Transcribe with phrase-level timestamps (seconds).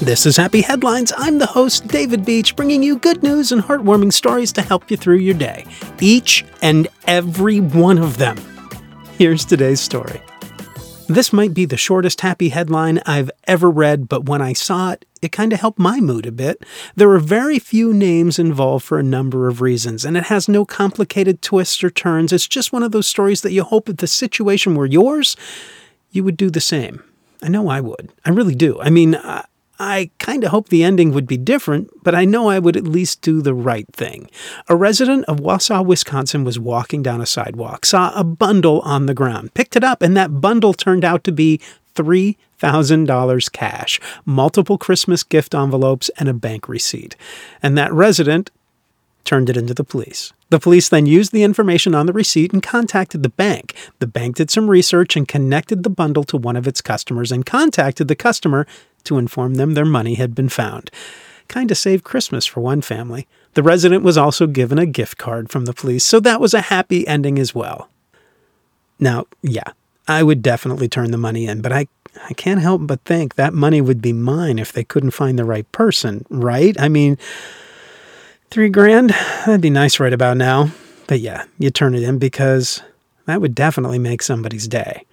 [0.00, 1.12] This is Happy Headlines.
[1.16, 4.96] I'm the host, David Beach, bringing you good news and heartwarming stories to help you
[4.96, 5.66] through your day.
[5.98, 8.36] Each and every one of them.
[9.18, 10.22] Here's today's story.
[11.08, 15.04] This might be the shortest happy headline I've ever read, but when I saw it,
[15.20, 16.64] it kind of helped my mood a bit.
[16.94, 20.64] There are very few names involved for a number of reasons, and it has no
[20.64, 22.32] complicated twists or turns.
[22.32, 25.36] It's just one of those stories that you hope if the situation were yours,
[26.12, 27.02] you would do the same.
[27.42, 28.12] I know I would.
[28.24, 28.80] I really do.
[28.80, 29.44] I mean, I,
[29.78, 32.84] I kind of hope the ending would be different, but I know I would at
[32.84, 34.28] least do the right thing.
[34.68, 39.14] A resident of Wausau, Wisconsin was walking down a sidewalk, saw a bundle on the
[39.14, 41.60] ground, picked it up, and that bundle turned out to be
[41.94, 47.14] $3,000 cash, multiple Christmas gift envelopes, and a bank receipt.
[47.62, 48.50] And that resident
[49.28, 50.32] turned it into the police.
[50.48, 53.74] The police then used the information on the receipt and contacted the bank.
[53.98, 57.44] The bank did some research and connected the bundle to one of its customers and
[57.44, 58.66] contacted the customer
[59.04, 60.90] to inform them their money had been found.
[61.46, 63.28] Kind of saved Christmas for one family.
[63.52, 66.62] The resident was also given a gift card from the police, so that was a
[66.62, 67.90] happy ending as well.
[68.98, 69.72] Now, yeah,
[70.06, 71.86] I would definitely turn the money in, but I
[72.24, 75.44] I can't help but think that money would be mine if they couldn't find the
[75.44, 76.74] right person, right?
[76.80, 77.18] I mean,
[78.50, 79.10] Three grand?
[79.10, 80.70] That'd be nice right about now.
[81.06, 82.82] But yeah, you turn it in because
[83.26, 85.04] that would definitely make somebody's day.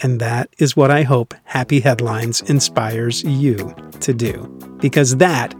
[0.00, 4.46] And that is what I hope Happy Headlines inspires you to do.
[4.80, 5.54] Because that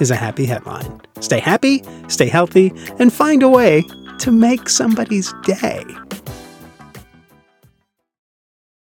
[0.00, 1.00] is a happy headline.
[1.20, 3.84] Stay happy, stay healthy, and find a way
[4.18, 5.84] to make somebody's day.